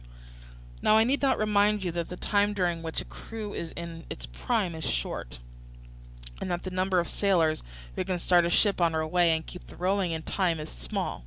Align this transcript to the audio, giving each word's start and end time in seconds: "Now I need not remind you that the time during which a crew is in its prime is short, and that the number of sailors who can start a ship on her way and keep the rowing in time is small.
"Now 0.81 0.97
I 0.97 1.03
need 1.03 1.21
not 1.21 1.37
remind 1.37 1.83
you 1.83 1.91
that 1.91 2.09
the 2.09 2.17
time 2.17 2.53
during 2.55 2.81
which 2.81 3.01
a 3.01 3.05
crew 3.05 3.53
is 3.53 3.71
in 3.73 4.03
its 4.09 4.25
prime 4.25 4.73
is 4.73 4.83
short, 4.83 5.37
and 6.41 6.49
that 6.49 6.63
the 6.63 6.71
number 6.71 6.99
of 6.99 7.07
sailors 7.07 7.61
who 7.95 8.03
can 8.03 8.17
start 8.17 8.43
a 8.43 8.49
ship 8.49 8.81
on 8.81 8.93
her 8.93 9.05
way 9.05 9.29
and 9.29 9.45
keep 9.45 9.67
the 9.67 9.75
rowing 9.75 10.11
in 10.11 10.23
time 10.23 10.59
is 10.59 10.69
small. 10.69 11.19